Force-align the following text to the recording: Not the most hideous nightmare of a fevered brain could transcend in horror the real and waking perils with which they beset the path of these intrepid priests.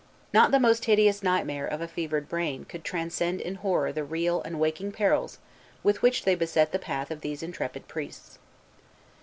Not 0.33 0.49
the 0.49 0.59
most 0.59 0.85
hideous 0.85 1.21
nightmare 1.21 1.67
of 1.67 1.79
a 1.79 1.87
fevered 1.87 2.27
brain 2.27 2.65
could 2.65 2.83
transcend 2.83 3.39
in 3.39 3.53
horror 3.53 3.93
the 3.93 4.03
real 4.03 4.41
and 4.41 4.59
waking 4.59 4.93
perils 4.93 5.37
with 5.83 6.01
which 6.01 6.25
they 6.25 6.33
beset 6.33 6.71
the 6.71 6.79
path 6.79 7.11
of 7.11 7.21
these 7.21 7.43
intrepid 7.43 7.87
priests. 7.87 8.39